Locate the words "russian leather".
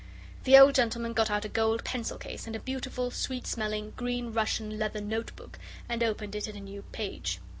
4.33-4.99